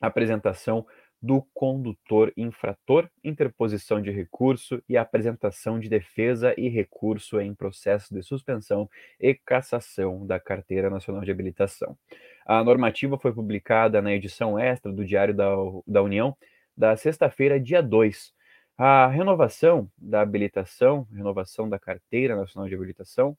apresentação 0.01 0.85
do 1.21 1.43
condutor 1.53 2.33
infrator, 2.35 3.07
interposição 3.23 4.01
de 4.01 4.09
recurso 4.09 4.81
e 4.89 4.97
apresentação 4.97 5.79
de 5.79 5.87
defesa 5.87 6.53
e 6.57 6.67
recurso 6.67 7.39
em 7.39 7.53
processo 7.53 8.11
de 8.11 8.23
suspensão 8.23 8.89
e 9.19 9.35
cassação 9.35 10.25
da 10.25 10.39
Carteira 10.39 10.89
Nacional 10.89 11.21
de 11.21 11.29
Habilitação. 11.29 11.95
A 12.43 12.63
normativa 12.63 13.19
foi 13.19 13.31
publicada 13.31 14.01
na 14.01 14.11
edição 14.11 14.57
extra 14.57 14.91
do 14.91 15.05
Diário 15.05 15.35
da, 15.35 15.51
da 15.85 16.01
União 16.01 16.35
da 16.75 16.97
sexta-feira, 16.97 17.59
dia 17.59 17.83
2. 17.83 18.33
A 18.75 19.05
renovação 19.07 19.87
da 19.95 20.21
habilitação, 20.21 21.07
renovação 21.13 21.69
da 21.69 21.77
Carteira 21.77 22.35
Nacional 22.35 22.67
de 22.67 22.73
Habilitação, 22.73 23.37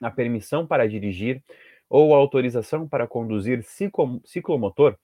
a 0.00 0.10
permissão 0.10 0.64
para 0.64 0.86
dirigir 0.88 1.42
ou 1.88 2.14
autorização 2.14 2.86
para 2.86 3.08
conduzir 3.08 3.64
ciclomotor 4.24 4.96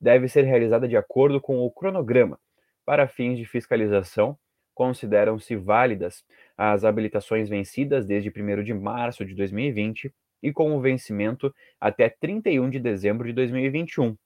deve 0.00 0.28
ser 0.28 0.44
realizada 0.44 0.88
de 0.88 0.96
acordo 0.96 1.40
com 1.40 1.58
o 1.58 1.70
cronograma. 1.70 2.38
Para 2.84 3.08
fins 3.08 3.38
de 3.38 3.44
fiscalização, 3.44 4.38
consideram-se 4.74 5.56
válidas 5.56 6.24
as 6.56 6.84
habilitações 6.84 7.48
vencidas 7.48 8.06
desde 8.06 8.30
1 8.30 8.62
de 8.62 8.72
março 8.72 9.24
de 9.24 9.34
2020 9.34 10.12
e 10.42 10.52
com 10.52 10.76
o 10.76 10.80
vencimento 10.80 11.54
até 11.80 12.08
31 12.08 12.70
de 12.70 12.78
dezembro 12.78 13.26
de 13.26 13.32
2021, 13.32 14.16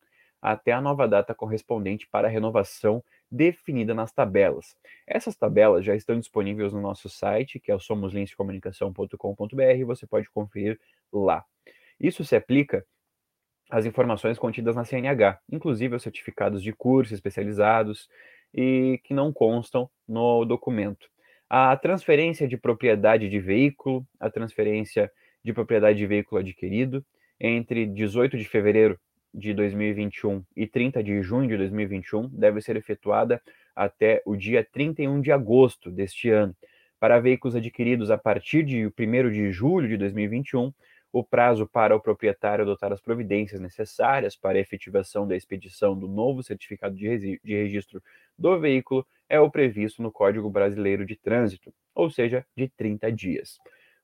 até 0.40 0.72
a 0.72 0.80
nova 0.80 1.08
data 1.08 1.34
correspondente 1.34 2.06
para 2.06 2.28
a 2.28 2.30
renovação 2.30 3.02
definida 3.30 3.94
nas 3.94 4.12
tabelas. 4.12 4.76
Essas 5.06 5.34
tabelas 5.34 5.84
já 5.84 5.94
estão 5.94 6.18
disponíveis 6.18 6.72
no 6.72 6.80
nosso 6.80 7.08
site, 7.08 7.58
que 7.58 7.70
é 7.70 7.74
o 7.74 7.80
somoslincecomunicação.com.br, 7.80 9.84
você 9.86 10.06
pode 10.06 10.28
conferir 10.30 10.78
lá. 11.10 11.44
Isso 11.98 12.24
se 12.24 12.36
aplica 12.36 12.84
às 13.72 13.86
informações 13.86 14.38
contidas 14.38 14.76
na 14.76 14.84
CNH, 14.84 15.38
inclusive 15.50 15.96
os 15.96 16.02
certificados 16.02 16.62
de 16.62 16.74
curso 16.74 17.14
especializados 17.14 18.06
e 18.52 19.00
que 19.02 19.14
não 19.14 19.32
constam 19.32 19.88
no 20.06 20.44
documento. 20.44 21.08
A 21.48 21.74
transferência 21.78 22.46
de 22.46 22.58
propriedade 22.58 23.30
de 23.30 23.40
veículo, 23.40 24.06
a 24.20 24.28
transferência 24.28 25.10
de 25.42 25.54
propriedade 25.54 25.96
de 25.96 26.06
veículo 26.06 26.42
adquirido 26.42 27.02
entre 27.40 27.86
18 27.86 28.36
de 28.36 28.44
fevereiro 28.44 29.00
de 29.32 29.54
2021 29.54 30.44
e 30.54 30.66
30 30.66 31.02
de 31.02 31.22
junho 31.22 31.48
de 31.48 31.56
2021 31.56 32.28
deve 32.28 32.60
ser 32.60 32.76
efetuada 32.76 33.40
até 33.74 34.20
o 34.26 34.36
dia 34.36 34.66
31 34.70 35.22
de 35.22 35.32
agosto 35.32 35.90
deste 35.90 36.28
ano. 36.28 36.54
Para 37.00 37.18
veículos 37.18 37.56
adquiridos 37.56 38.10
a 38.10 38.18
partir 38.18 38.64
de 38.64 38.86
1 38.86 39.30
de 39.30 39.50
julho 39.50 39.88
de 39.88 39.96
2021, 39.96 40.70
o 41.12 41.22
prazo 41.22 41.66
para 41.66 41.94
o 41.94 42.00
proprietário 42.00 42.62
adotar 42.62 42.90
as 42.90 43.00
providências 43.00 43.60
necessárias 43.60 44.34
para 44.34 44.56
a 44.56 44.60
efetivação 44.60 45.28
da 45.28 45.36
expedição 45.36 45.96
do 45.96 46.08
novo 46.08 46.42
certificado 46.42 46.96
de, 46.96 47.38
registro 47.44 48.02
do 48.38 48.58
veículo 48.58 49.06
é 49.28 49.38
o 49.38 49.50
previsto 49.50 50.02
no 50.02 50.10
Código 50.10 50.48
Brasileiro 50.48 51.04
de 51.04 51.14
Trânsito, 51.14 51.72
ou 51.94 52.10
seja, 52.10 52.46
de 52.56 52.66
30 52.66 53.12
dias. 53.12 53.58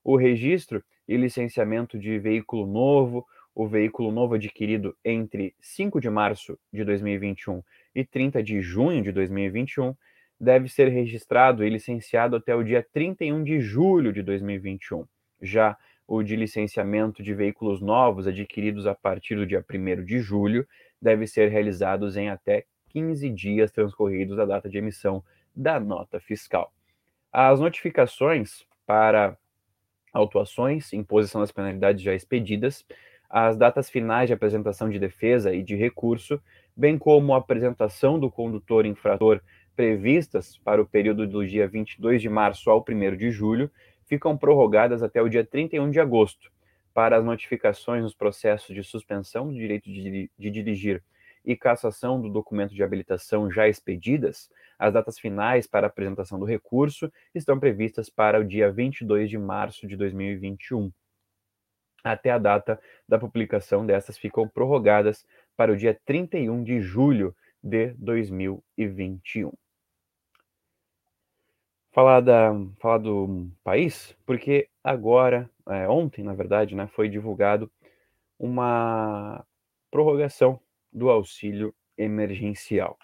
O 0.05 0.17
registro 0.17 0.85
e 1.09 1.17
licenciamento 1.17 1.99
de 1.99 2.19
veículo 2.19 2.67
novo, 2.67 3.27
o 3.55 3.67
veículo 3.67 4.13
novo 4.13 4.35
adquirido 4.35 4.95
entre 5.03 5.55
5 5.61 6.01
de 6.01 6.11
março 6.11 6.59
de 6.71 6.85
2021 6.85 7.63
e 7.95 8.05
30 8.05 8.43
de 8.43 8.61
junho 8.61 9.03
de 9.03 9.13
2021 9.13 9.95
deve 10.39 10.69
ser 10.69 10.89
registrado 10.89 11.65
e 11.65 11.71
licenciado 11.71 12.37
até 12.37 12.55
o 12.55 12.63
dia 12.63 12.87
31 12.93 13.43
de 13.43 13.61
julho 13.61 14.13
de 14.13 14.23
2021. 14.23 15.05
Já 15.41 15.77
o 16.09 16.23
de 16.23 16.35
licenciamento 16.35 17.23
de 17.23 17.35
veículos 17.35 17.83
novos 17.83 18.27
adquiridos 18.27 18.87
a 18.87 18.95
partir 18.95 19.37
do 19.37 19.47
dia 19.47 19.63
1 19.71 20.03
de 20.05 20.19
julho 20.21 20.67
deve 21.01 21.27
ser 21.27 21.51
realizados 21.51 22.17
em 22.17 22.31
até 22.31 22.65
15 22.89 23.29
dias 23.29 23.71
transcorridos 23.71 24.39
da 24.39 24.47
data 24.47 24.71
de 24.71 24.79
emissão 24.79 25.23
da 25.55 25.79
nota 25.79 26.19
fiscal. 26.19 26.73
As 27.31 27.61
notificações 27.61 28.65
para 28.87 29.37
autuações, 30.11 30.95
imposição 30.95 31.43
das 31.43 31.53
penalidades 31.53 32.03
já 32.03 32.15
expedidas, 32.15 32.87
as 33.29 33.59
datas 33.59 33.91
finais 33.91 34.29
de 34.29 34.33
apresentação 34.33 34.89
de 34.89 34.99
defesa 34.99 35.55
e 35.55 35.63
de 35.63 35.77
recurso, 35.77 36.41
bem 36.75 36.97
como 36.97 37.35
a 37.35 37.37
apresentação 37.37 38.19
do 38.19 38.31
condutor 38.31 38.87
infrator 38.87 39.43
previstas 39.77 40.59
para 40.65 40.81
o 40.81 40.87
período 40.87 41.27
do 41.27 41.47
dia 41.47 41.69
22 41.69 42.23
de 42.23 42.29
março 42.31 42.71
ao 42.71 42.83
1 42.89 43.17
de 43.17 43.31
julho, 43.31 43.71
ficam 44.09 44.37
prorrogadas 44.37 45.03
até 45.03 45.21
o 45.23 45.29
dia 45.29 45.45
31 45.45 45.91
de 45.91 46.01
agosto. 46.01 46.51
Para 46.95 47.19
as 47.19 47.25
notificações 47.25 48.03
nos 48.03 48.15
processos 48.15 48.75
de 48.75 48.83
suspensão 48.83 49.47
do 49.47 49.55
direito 49.55 49.85
de, 49.85 50.31
de 50.37 50.51
dirigir 50.51 51.03
e 51.45 51.57
cassação 51.57 52.21
do 52.21 52.29
documento 52.29 52.75
de 52.75 52.83
habilitação 52.83 53.51
já 53.51 53.69
expedidas, 53.69 54.51
as 54.79 54.93
datas 54.93 55.19
finais 55.19 55.67
para 55.67 55.87
apresentação 55.87 56.39
do 56.39 56.45
recurso 56.45 57.13
estão 57.35 57.59
previstas 57.59 58.11
para 58.11 58.41
o 58.41 58.45
dia 58.45 58.71
22 58.71 59.31
de 59.31 59.39
março 59.39 59.87
de 59.87 59.97
2021. 59.97 60.91
Até 62.03 62.31
a 62.31 62.39
data 62.39 62.81
da 63.09 63.19
publicação 63.19 63.85
dessas 63.85 64.17
ficam 64.17 64.49
prorrogadas 64.49 65.27
para 65.57 65.73
o 65.73 65.77
dia 65.77 65.99
31 66.05 66.63
de 66.63 66.81
julho 66.81 67.35
de 67.63 67.93
2021. 67.95 69.53
Falar, 71.93 72.21
da, 72.21 72.53
falar 72.79 72.99
do 72.99 73.51
país, 73.65 74.17
porque 74.27 74.69
agora, 74.85 75.51
é, 75.69 75.89
ontem, 75.89 76.23
na 76.23 76.35
verdade, 76.35 76.75
né, 76.75 76.87
foi 76.87 77.09
divulgado 77.09 77.71
uma 78.39 79.45
prorrogação 79.91 80.61
do 80.93 81.11
auxílio 81.11 81.75
emergencial. 81.97 82.97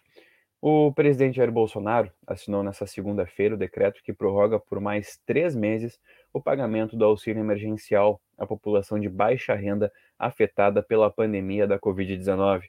O 0.67 0.93
presidente 0.95 1.37
Jair 1.37 1.53
Bolsonaro 1.53 2.11
assinou 2.27 2.63
nesta 2.63 2.87
segunda-feira 2.87 3.55
o 3.55 3.59
decreto 3.59 4.03
que 4.03 4.15
prorroga 4.15 4.59
por 4.59 4.81
mais 4.81 5.21
três 5.27 5.55
meses 5.55 6.01
o 6.33 6.41
pagamento 6.41 6.97
do 6.97 7.05
auxílio 7.05 7.41
emergencial 7.41 8.19
à 8.39 8.47
população 8.47 8.99
de 8.99 9.09
baixa 9.09 9.55
renda 9.55 9.93
afetada 10.19 10.83
pela 10.83 11.11
pandemia 11.11 11.67
da 11.67 11.79
Covid-19. 11.79 12.63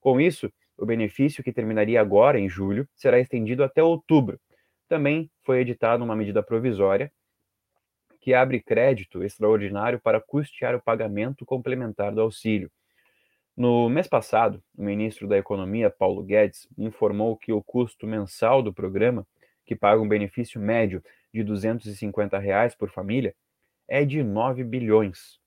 Com 0.00 0.20
isso, 0.20 0.52
o 0.76 0.84
benefício, 0.84 1.42
que 1.42 1.52
terminaria 1.52 2.00
agora 2.00 2.38
em 2.38 2.48
julho, 2.48 2.86
será 2.94 3.18
estendido 3.18 3.64
até 3.64 3.82
outubro. 3.82 4.38
Também 4.90 5.30
foi 5.44 5.60
editada 5.60 6.02
uma 6.02 6.16
medida 6.16 6.42
provisória 6.42 7.12
que 8.20 8.34
abre 8.34 8.60
crédito 8.60 9.22
extraordinário 9.22 10.00
para 10.00 10.20
custear 10.20 10.74
o 10.74 10.82
pagamento 10.82 11.46
complementar 11.46 12.12
do 12.12 12.20
auxílio. 12.20 12.68
No 13.56 13.88
mês 13.88 14.08
passado, 14.08 14.60
o 14.76 14.82
ministro 14.82 15.28
da 15.28 15.38
Economia, 15.38 15.90
Paulo 15.90 16.24
Guedes, 16.24 16.66
informou 16.76 17.36
que 17.36 17.52
o 17.52 17.62
custo 17.62 18.04
mensal 18.04 18.64
do 18.64 18.74
programa, 18.74 19.24
que 19.64 19.76
paga 19.76 20.02
um 20.02 20.08
benefício 20.08 20.60
médio 20.60 21.00
de 21.32 21.44
250 21.44 22.36
reais 22.40 22.74
por 22.74 22.90
família, 22.90 23.32
é 23.86 24.04
de 24.04 24.24
9 24.24 24.64
bilhões. 24.64 25.38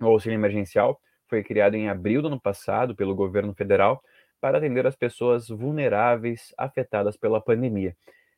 O 0.00 0.06
auxílio 0.06 0.36
emergencial 0.36 1.00
foi 1.26 1.42
criado 1.42 1.74
em 1.74 1.88
abril 1.88 2.22
do 2.22 2.28
ano 2.28 2.40
passado 2.40 2.94
pelo 2.94 3.12
governo 3.12 3.52
federal 3.52 4.00
para 4.40 4.58
atender 4.58 4.86
as 4.86 4.94
pessoas 4.94 5.48
vulneráveis 5.48 6.54
afetadas 6.56 7.16
pela 7.16 7.40
pandemia. 7.40 7.96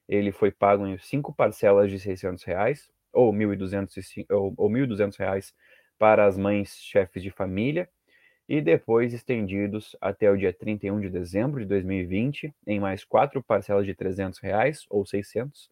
Ele 0.08 0.32
foi 0.32 0.50
pago 0.50 0.86
em 0.86 0.98
cinco 0.98 1.34
parcelas 1.34 1.90
de 1.90 1.98
600 2.00 2.42
reais, 2.44 2.90
ou 3.12 3.30
R$ 3.30 3.38
1.200 3.38 4.26
ou, 4.30 4.54
ou 4.56 4.70
1.200 4.70 5.16
reais 5.18 5.54
para 5.98 6.24
as 6.26 6.38
mães 6.38 6.76
chefes 6.76 7.22
de 7.22 7.30
família 7.30 7.88
e 8.48 8.60
depois 8.60 9.12
estendidos 9.12 9.94
até 10.00 10.30
o 10.30 10.36
dia 10.36 10.52
31 10.52 11.00
de 11.00 11.10
dezembro 11.10 11.60
de 11.60 11.66
2020 11.66 12.54
em 12.66 12.80
mais 12.80 13.04
quatro 13.04 13.42
parcelas 13.42 13.84
de 13.84 13.94
300 13.94 14.38
reais, 14.38 14.86
ou 14.88 15.04
600. 15.04 15.70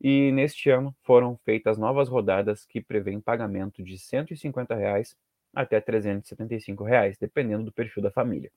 E 0.00 0.30
neste 0.32 0.68
ano 0.68 0.94
foram 1.02 1.38
feitas 1.44 1.78
novas 1.78 2.08
rodadas 2.08 2.66
que 2.66 2.82
prevêem 2.82 3.20
pagamento 3.20 3.82
de 3.82 3.98
150 3.98 4.74
reais 4.74 5.16
até 5.54 5.80
375 5.80 6.84
reais, 6.84 7.16
dependendo 7.18 7.64
do 7.64 7.72
perfil 7.72 8.02
da 8.02 8.10
família. 8.10 8.50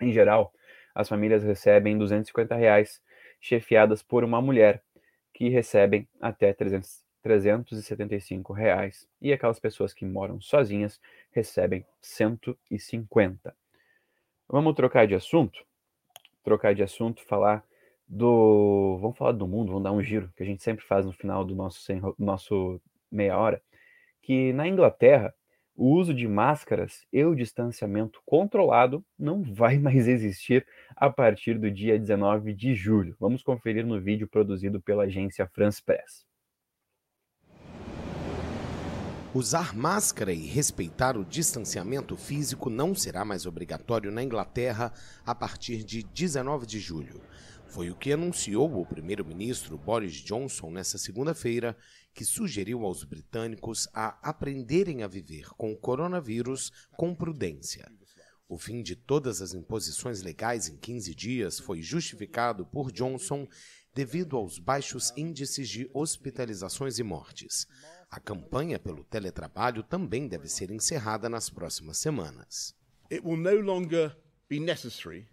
Em 0.00 0.12
geral, 0.12 0.52
as 0.94 1.08
famílias 1.08 1.42
recebem 1.42 1.98
250 1.98 2.54
reais, 2.54 3.00
chefiadas 3.40 4.02
por 4.02 4.24
uma 4.24 4.40
mulher, 4.40 4.82
que 5.32 5.48
recebem 5.48 6.08
até 6.20 6.52
300, 6.52 7.04
375 7.22 8.52
reais 8.52 9.08
e 9.20 9.32
aquelas 9.32 9.60
pessoas 9.60 9.92
que 9.92 10.04
moram 10.04 10.40
sozinhas 10.40 11.00
recebem 11.30 11.84
150. 12.00 13.54
Vamos 14.48 14.74
trocar 14.74 15.06
de 15.06 15.14
assunto? 15.14 15.64
Trocar 16.42 16.74
de 16.74 16.82
assunto, 16.82 17.22
falar 17.24 17.64
do. 18.06 18.98
Vamos 19.00 19.18
falar 19.18 19.32
do 19.32 19.46
mundo, 19.46 19.68
vamos 19.68 19.84
dar 19.84 19.92
um 19.92 20.02
giro, 20.02 20.32
que 20.34 20.42
a 20.42 20.46
gente 20.46 20.62
sempre 20.62 20.84
faz 20.84 21.04
no 21.04 21.12
final 21.12 21.44
do 21.44 21.54
nosso, 21.54 21.86
nosso 22.18 22.80
meia 23.10 23.38
hora. 23.38 23.62
Que 24.22 24.52
na 24.52 24.66
Inglaterra, 24.66 25.34
o 25.78 25.94
uso 25.94 26.12
de 26.12 26.26
máscaras 26.26 27.06
e 27.12 27.24
o 27.24 27.36
distanciamento 27.36 28.20
controlado 28.26 29.04
não 29.16 29.44
vai 29.44 29.78
mais 29.78 30.08
existir 30.08 30.66
a 30.96 31.08
partir 31.08 31.56
do 31.56 31.70
dia 31.70 31.96
19 31.96 32.52
de 32.52 32.74
julho. 32.74 33.14
Vamos 33.20 33.44
conferir 33.44 33.86
no 33.86 34.00
vídeo 34.00 34.26
produzido 34.26 34.80
pela 34.80 35.04
agência 35.04 35.46
France 35.46 35.80
Press. 35.80 36.26
Usar 39.32 39.76
máscara 39.76 40.32
e 40.32 40.46
respeitar 40.46 41.16
o 41.16 41.24
distanciamento 41.24 42.16
físico 42.16 42.68
não 42.68 42.92
será 42.92 43.24
mais 43.24 43.46
obrigatório 43.46 44.10
na 44.10 44.22
Inglaterra 44.22 44.92
a 45.24 45.32
partir 45.32 45.84
de 45.84 46.02
19 46.02 46.66
de 46.66 46.80
julho. 46.80 47.20
Foi 47.68 47.90
o 47.90 47.94
que 47.94 48.12
anunciou 48.12 48.80
o 48.80 48.86
primeiro-ministro 48.86 49.76
Boris 49.76 50.14
Johnson 50.14 50.70
nesta 50.70 50.96
segunda-feira, 50.96 51.76
que 52.18 52.24
sugeriu 52.24 52.84
aos 52.84 53.04
britânicos 53.04 53.86
a 53.94 54.18
aprenderem 54.28 55.04
a 55.04 55.06
viver 55.06 55.50
com 55.50 55.70
o 55.70 55.76
coronavírus 55.76 56.72
com 56.96 57.14
prudência. 57.14 57.88
O 58.48 58.58
fim 58.58 58.82
de 58.82 58.96
todas 58.96 59.40
as 59.40 59.54
imposições 59.54 60.20
legais 60.20 60.68
em 60.68 60.76
15 60.76 61.14
dias 61.14 61.60
foi 61.60 61.80
justificado 61.80 62.66
por 62.66 62.90
Johnson 62.90 63.46
devido 63.94 64.36
aos 64.36 64.58
baixos 64.58 65.12
índices 65.16 65.68
de 65.68 65.88
hospitalizações 65.94 66.98
e 66.98 67.04
mortes. 67.04 67.68
A 68.10 68.18
campanha 68.18 68.80
pelo 68.80 69.04
teletrabalho 69.04 69.84
também 69.84 70.26
deve 70.26 70.48
ser 70.48 70.72
encerrada 70.72 71.28
nas 71.28 71.48
próximas 71.48 71.98
semanas. 71.98 72.74
It 73.12 73.24
will 73.24 73.36
no 73.36 73.60
longer 73.60 74.16
be 74.48 74.58
necessary 74.58 75.28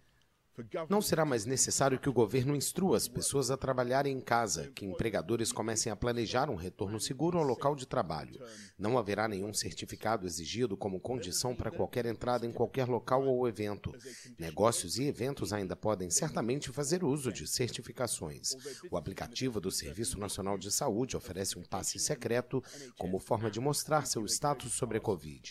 não 0.88 1.00
será 1.00 1.24
mais 1.24 1.44
necessário 1.44 1.98
que 1.98 2.08
o 2.08 2.12
governo 2.12 2.56
instrua 2.56 2.96
as 2.96 3.08
pessoas 3.08 3.50
a 3.50 3.56
trabalharem 3.56 4.16
em 4.16 4.20
casa, 4.20 4.70
que 4.74 4.84
empregadores 4.84 5.52
comecem 5.52 5.90
a 5.92 5.96
planejar 5.96 6.50
um 6.50 6.54
retorno 6.54 6.98
seguro 7.00 7.38
ao 7.38 7.44
local 7.44 7.74
de 7.74 7.86
trabalho. 7.86 8.40
Não 8.78 8.98
haverá 8.98 9.28
nenhum 9.28 9.52
certificado 9.52 10.26
exigido 10.26 10.76
como 10.76 11.00
condição 11.00 11.54
para 11.54 11.70
qualquer 11.70 12.06
entrada 12.06 12.46
em 12.46 12.52
qualquer 12.52 12.88
local 12.88 13.26
ou 13.26 13.48
evento. 13.48 13.92
Negócios 14.38 14.98
e 14.98 15.04
eventos 15.04 15.52
ainda 15.52 15.76
podem 15.76 16.10
certamente 16.10 16.70
fazer 16.70 17.04
uso 17.04 17.32
de 17.32 17.46
certificações. 17.46 18.54
O 18.90 18.96
aplicativo 18.96 19.60
do 19.60 19.70
Serviço 19.70 20.18
Nacional 20.18 20.58
de 20.58 20.70
Saúde 20.70 21.16
oferece 21.16 21.58
um 21.58 21.62
passe 21.62 21.98
secreto 21.98 22.62
como 22.98 23.18
forma 23.18 23.50
de 23.50 23.60
mostrar 23.60 24.06
seu 24.06 24.24
status 24.26 24.72
sobre 24.72 24.98
a 24.98 25.00
Covid. 25.00 25.50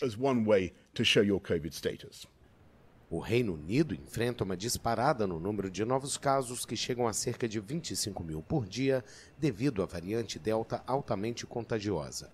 O 3.08 3.20
Reino 3.20 3.54
Unido 3.54 3.94
enfrenta 3.94 4.42
uma 4.42 4.56
disparada 4.56 5.28
no 5.28 5.38
número 5.38 5.70
de 5.70 5.84
novos 5.84 6.18
casos 6.18 6.66
que 6.66 6.76
chegam 6.76 7.06
a 7.06 7.12
cerca 7.12 7.48
de 7.48 7.60
25 7.60 8.24
mil 8.24 8.42
por 8.42 8.66
dia 8.66 9.04
devido 9.38 9.80
à 9.80 9.86
variante 9.86 10.40
Delta 10.40 10.82
altamente 10.88 11.46
contagiosa. 11.46 12.32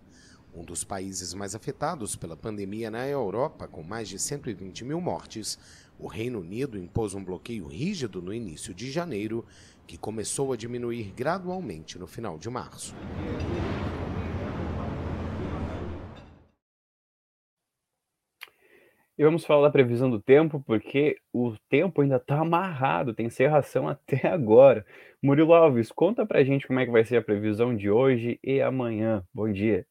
Um 0.55 0.65
dos 0.65 0.83
países 0.83 1.35
mais 1.35 1.55
afetados 1.55 2.17
pela 2.17 2.39
pandemia 2.39 2.91
na 2.91 3.07
Europa, 3.07 3.69
com 3.69 3.83
mais 3.83 4.09
de 4.09 4.19
120 4.19 4.83
mil 4.87 4.99
mortes, 4.99 5.59
o 5.99 6.07
Reino 6.07 6.41
Unido 6.41 6.79
impôs 6.79 7.13
um 7.13 7.23
bloqueio 7.23 7.67
rígido 7.67 8.23
no 8.23 8.33
início 8.33 8.73
de 8.73 8.91
janeiro, 8.91 9.45
que 9.87 9.99
começou 9.99 10.55
a 10.55 10.57
diminuir 10.57 11.13
gradualmente 11.15 11.99
no 11.99 12.07
final 12.07 12.39
de 12.39 12.49
março. 12.49 12.95
E 19.23 19.25
vamos 19.25 19.45
falar 19.45 19.69
da 19.69 19.71
previsão 19.71 20.11
do 20.11 20.21
tempo, 20.21 20.61
porque 20.67 21.17
o 21.33 21.55
tempo 21.71 22.03
ainda 22.03 22.17
está 22.17 22.41
amarrado, 22.41 23.15
tem 23.15 23.31
serração 23.31 23.87
até 23.89 24.27
agora. 24.27 24.85
Murilo 25.23 25.55
Alves, 25.55 25.93
conta 25.93 26.27
pra 26.27 26.43
gente 26.43 26.67
como 26.67 26.81
é 26.81 26.85
que 26.85 26.91
vai 26.91 27.05
ser 27.05 27.19
a 27.19 27.23
previsão 27.23 27.73
de 27.73 27.89
hoje 27.89 28.41
e 28.43 28.61
amanhã. 28.61 29.23
Bom 29.33 29.49
dia. 29.49 29.87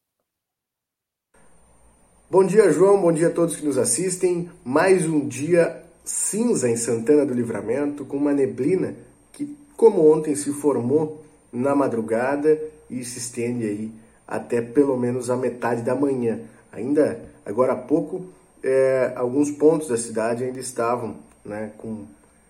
Bom 2.29 2.45
dia, 2.45 2.73
João. 2.73 2.99
Bom 2.99 3.13
dia 3.13 3.27
a 3.27 3.31
todos 3.31 3.55
que 3.55 3.65
nos 3.65 3.77
assistem. 3.77 4.49
Mais 4.65 5.07
um 5.07 5.25
dia 5.25 5.81
cinza 6.03 6.69
em 6.69 6.75
Santana 6.75 7.25
do 7.25 7.33
Livramento, 7.33 8.03
com 8.03 8.17
uma 8.17 8.33
neblina 8.33 8.95
que, 9.31 9.55
como 9.77 10.11
ontem, 10.11 10.35
se 10.35 10.51
formou 10.51 11.23
na 11.53 11.73
madrugada 11.73 12.61
e 12.89 13.01
se 13.05 13.19
estende 13.19 13.65
aí 13.65 13.91
até 14.27 14.61
pelo 14.61 14.97
menos 14.97 15.29
a 15.29 15.37
metade 15.37 15.83
da 15.83 15.95
manhã. 15.95 16.41
Ainda 16.69 17.17
agora 17.45 17.71
há 17.71 17.77
pouco 17.77 18.25
é, 18.63 19.13
alguns 19.15 19.51
pontos 19.51 19.87
da 19.87 19.97
cidade 19.97 20.43
ainda 20.43 20.59
estavam 20.59 21.17
né, 21.43 21.71
com, 21.77 22.05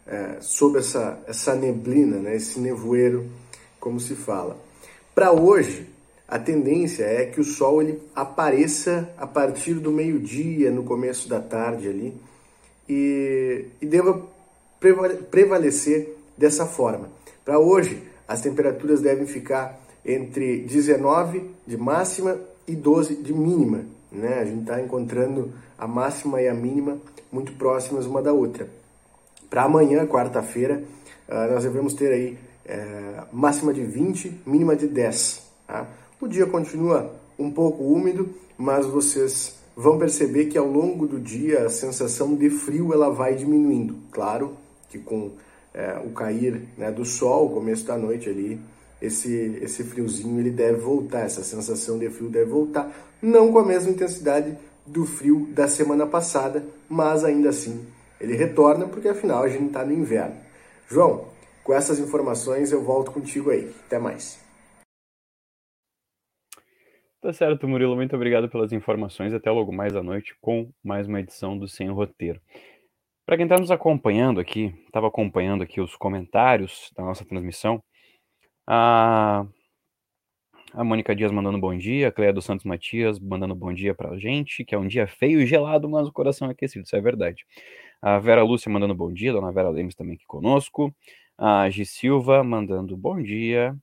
é, 0.05 0.37
sob 0.41 0.77
essa, 0.77 1.19
essa 1.27 1.55
neblina, 1.55 2.17
né, 2.17 2.35
esse 2.35 2.59
nevoeiro, 2.59 3.29
como 3.79 3.99
se 3.99 4.15
fala. 4.15 4.57
Para 5.15 5.31
hoje, 5.31 5.87
a 6.27 6.39
tendência 6.39 7.03
é 7.03 7.25
que 7.25 7.41
o 7.41 7.43
sol 7.43 7.81
ele 7.81 8.01
apareça 8.15 9.13
a 9.17 9.27
partir 9.27 9.75
do 9.75 9.91
meio-dia, 9.91 10.71
no 10.71 10.83
começo 10.83 11.27
da 11.27 11.39
tarde 11.39 11.87
ali, 11.87 12.13
e, 12.87 13.65
e 13.81 13.85
deva 13.85 14.25
prevalecer 15.29 16.17
dessa 16.37 16.65
forma. 16.65 17.09
Para 17.43 17.59
hoje, 17.59 18.01
as 18.27 18.41
temperaturas 18.41 19.01
devem 19.01 19.27
ficar 19.27 19.79
entre 20.05 20.61
19 20.61 21.51
de 21.67 21.77
máxima 21.77 22.39
e 22.67 22.75
12 22.75 23.15
de 23.17 23.33
mínima. 23.33 23.85
Né? 24.11 24.39
A 24.39 24.45
gente 24.45 24.61
está 24.61 24.81
encontrando 24.81 25.53
a 25.77 25.87
máxima 25.87 26.41
e 26.41 26.47
a 26.47 26.53
mínima 26.53 26.97
muito 27.31 27.53
próximas 27.53 28.05
uma 28.05 28.21
da 28.21 28.33
outra. 28.33 28.67
Para 29.49 29.63
amanhã, 29.63 30.05
quarta-feira, 30.05 30.83
ah, 31.27 31.47
nós 31.47 31.63
devemos 31.63 31.93
ter 31.93 32.11
aí 32.11 32.37
é, 32.65 33.23
máxima 33.31 33.73
de 33.73 33.83
20, 33.83 34.41
mínima 34.45 34.75
de 34.75 34.87
10. 34.87 35.41
Tá? 35.67 35.87
O 36.19 36.27
dia 36.27 36.45
continua 36.45 37.15
um 37.37 37.49
pouco 37.49 37.83
úmido, 37.83 38.29
mas 38.57 38.85
vocês 38.85 39.59
vão 39.75 39.97
perceber 39.97 40.45
que 40.45 40.57
ao 40.57 40.67
longo 40.67 41.07
do 41.07 41.19
dia 41.19 41.65
a 41.65 41.69
sensação 41.69 42.35
de 42.35 42.49
frio 42.49 42.93
ela 42.93 43.09
vai 43.09 43.35
diminuindo. 43.35 43.95
Claro 44.11 44.55
que 44.89 44.99
com 44.99 45.31
é, 45.73 45.99
o 46.05 46.11
cair 46.11 46.67
né, 46.77 46.91
do 46.91 47.05
sol, 47.05 47.49
começo 47.49 47.85
da 47.85 47.97
noite 47.97 48.29
ali, 48.29 48.59
esse, 49.01 49.59
esse 49.61 49.83
friozinho 49.83 50.39
ele 50.39 50.51
deve 50.51 50.79
voltar, 50.79 51.21
essa 51.21 51.43
sensação 51.43 51.97
de 51.97 52.09
frio 52.09 52.29
deve 52.29 52.49
voltar, 52.49 52.91
não 53.21 53.51
com 53.51 53.59
a 53.59 53.65
mesma 53.65 53.91
intensidade 53.91 54.57
do 54.85 55.05
frio 55.05 55.47
da 55.51 55.67
semana 55.67 56.05
passada, 56.05 56.65
mas 56.87 57.23
ainda 57.23 57.49
assim 57.49 57.85
ele 58.19 58.35
retorna 58.35 58.87
porque 58.87 59.07
afinal 59.07 59.43
a 59.43 59.49
gente 59.49 59.67
está 59.67 59.83
no 59.83 59.93
inverno. 59.93 60.35
João, 60.87 61.29
com 61.63 61.73
essas 61.73 61.99
informações 61.99 62.71
eu 62.71 62.83
volto 62.83 63.11
contigo 63.11 63.49
aí. 63.49 63.73
Até 63.85 63.97
mais. 63.97 64.39
Tá 67.21 67.31
certo, 67.31 67.67
Murilo. 67.67 67.95
Muito 67.95 68.15
obrigado 68.15 68.49
pelas 68.49 68.71
informações. 68.71 69.33
Até 69.33 69.49
logo 69.51 69.71
mais 69.71 69.95
à 69.95 70.03
noite 70.03 70.35
com 70.41 70.71
mais 70.83 71.07
uma 71.07 71.19
edição 71.19 71.57
do 71.57 71.67
Sem 71.67 71.89
Roteiro. 71.89 72.39
Para 73.25 73.37
quem 73.37 73.45
está 73.45 73.57
nos 73.57 73.71
acompanhando 73.71 74.39
aqui, 74.39 74.73
estava 74.85 75.07
acompanhando 75.07 75.63
aqui 75.63 75.79
os 75.79 75.95
comentários 75.95 76.91
da 76.95 77.03
nossa 77.03 77.23
transmissão, 77.23 77.81
a, 78.73 79.45
a 80.73 80.81
Mônica 80.81 81.13
Dias 81.13 81.29
mandando 81.29 81.57
bom 81.57 81.77
dia, 81.77 82.07
a 82.07 82.11
Cleia 82.11 82.31
dos 82.31 82.45
Santos 82.45 82.63
Matias 82.63 83.19
mandando 83.19 83.53
bom 83.53 83.73
dia 83.73 83.93
para 83.93 84.11
a 84.11 84.17
gente, 84.17 84.63
que 84.63 84.73
é 84.73 84.77
um 84.77 84.87
dia 84.87 85.05
feio 85.07 85.41
e 85.41 85.45
gelado, 85.45 85.89
mas 85.89 86.07
o 86.07 86.11
coração 86.13 86.47
é 86.47 86.51
aquecido, 86.51 86.85
isso 86.85 86.95
é 86.95 87.01
verdade. 87.01 87.45
A 88.01 88.17
Vera 88.17 88.41
Lúcia 88.43 88.71
mandando 88.71 88.95
bom 88.95 89.11
dia, 89.11 89.33
Dona 89.33 89.51
Vera 89.51 89.69
Lemes 89.69 89.93
também 89.93 90.15
aqui 90.15 90.25
conosco. 90.25 90.95
A 91.37 91.69
Gi 91.69 91.85
Silva 91.85 92.45
mandando 92.45 92.95
bom 92.95 93.21
dia. 93.21 93.75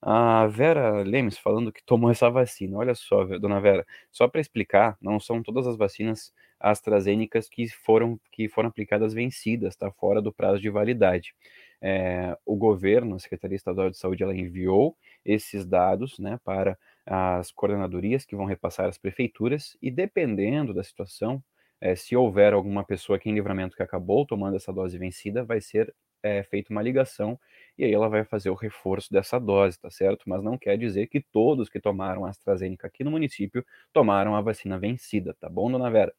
A 0.00 0.46
Vera 0.46 1.02
Lemes 1.02 1.36
falando 1.36 1.70
que 1.70 1.84
tomou 1.84 2.10
essa 2.10 2.30
vacina. 2.30 2.78
Olha 2.78 2.94
só, 2.94 3.24
dona 3.38 3.60
Vera, 3.60 3.86
só 4.10 4.26
para 4.26 4.40
explicar, 4.40 4.96
não 5.02 5.20
são 5.20 5.42
todas 5.42 5.66
as 5.66 5.76
vacinas 5.76 6.32
AstraZeneca 6.58 7.38
que 7.50 7.68
foram, 7.68 8.18
que 8.32 8.48
foram 8.48 8.70
aplicadas 8.70 9.12
vencidas, 9.12 9.74
está 9.74 9.90
fora 9.90 10.22
do 10.22 10.32
prazo 10.32 10.62
de 10.62 10.70
validade. 10.70 11.34
É, 11.80 12.36
o 12.44 12.56
governo, 12.56 13.16
a 13.16 13.18
Secretaria 13.18 13.56
Estadual 13.56 13.90
de 13.90 13.98
Saúde, 13.98 14.22
ela 14.22 14.34
enviou 14.34 14.96
esses 15.24 15.64
dados 15.66 16.18
né, 16.18 16.38
para 16.44 16.78
as 17.06 17.50
coordenadorias 17.52 18.24
que 18.24 18.36
vão 18.36 18.46
repassar 18.46 18.88
às 18.88 18.98
prefeituras 18.98 19.76
e 19.82 19.90
dependendo 19.90 20.72
da 20.72 20.82
situação, 20.82 21.42
é, 21.80 21.94
se 21.94 22.16
houver 22.16 22.54
alguma 22.54 22.84
pessoa 22.84 23.16
aqui 23.16 23.28
em 23.28 23.34
livramento 23.34 23.76
que 23.76 23.82
acabou 23.82 24.26
tomando 24.26 24.56
essa 24.56 24.72
dose 24.72 24.96
vencida, 24.96 25.44
vai 25.44 25.60
ser 25.60 25.94
é, 26.22 26.42
feita 26.42 26.72
uma 26.72 26.80
ligação 26.80 27.38
e 27.76 27.84
aí 27.84 27.92
ela 27.92 28.08
vai 28.08 28.24
fazer 28.24 28.48
o 28.48 28.54
reforço 28.54 29.12
dessa 29.12 29.38
dose, 29.38 29.78
tá 29.78 29.90
certo? 29.90 30.24
Mas 30.26 30.42
não 30.42 30.56
quer 30.56 30.78
dizer 30.78 31.06
que 31.08 31.20
todos 31.20 31.68
que 31.68 31.78
tomaram 31.78 32.24
a 32.24 32.30
AstraZeneca 32.30 32.86
aqui 32.86 33.04
no 33.04 33.10
município 33.10 33.64
tomaram 33.92 34.34
a 34.34 34.40
vacina 34.40 34.78
vencida, 34.78 35.34
tá 35.38 35.48
bom, 35.48 35.70
dona 35.70 35.90
Vera? 35.90 36.14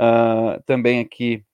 Uh, 0.00 0.62
também 0.64 1.00
aqui 1.00 1.44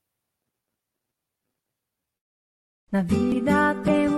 Na 2.91 3.03
vida 3.03 3.75
temos 3.85 4.18